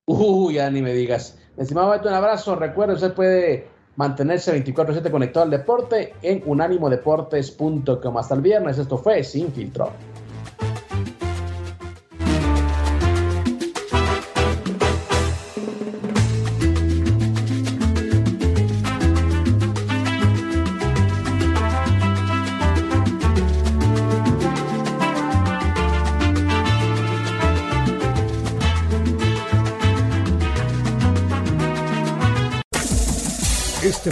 [0.05, 1.37] Uy, ya ni me digas.
[1.57, 2.55] Estimado Beto, un abrazo.
[2.55, 8.17] Recuerda, usted puede mantenerse 24-7 conectado al deporte en unánimodeportes.com.
[8.17, 8.77] Hasta el viernes.
[8.77, 9.91] Esto fue Sin Filtro.